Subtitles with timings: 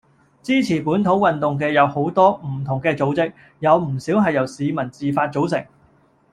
[0.41, 5.63] 支持本土運動嘅有好多唔同嘅組織，有唔少係由市民自發組成